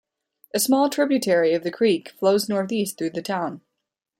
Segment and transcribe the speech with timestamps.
[0.55, 3.61] A small tributary of the creek flows northeast through the town.